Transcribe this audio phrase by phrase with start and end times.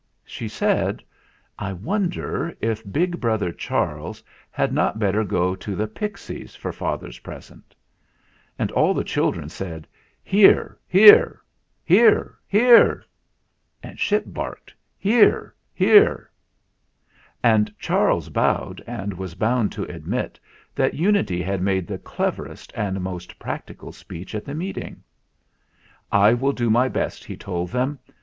[0.25, 1.03] She said:
[1.59, 7.19] "I wonder if big brother Charles had not better go to the Pixies for father's
[7.19, 7.75] present."
[8.57, 9.87] And all the children said:
[10.23, 11.39] "Hear, hear!
[11.85, 13.05] Hear, hear!"
[13.83, 16.31] And Ship barked "Hear, hear!"
[17.43, 20.39] And Charles bowed and was bound to admit
[20.73, 25.03] that Unity had made the cleverest and most practical speech at the meeting.
[26.11, 27.99] "I will do my best," he told them.